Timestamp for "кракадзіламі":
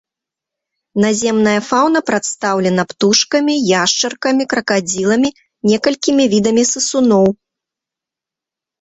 4.57-5.29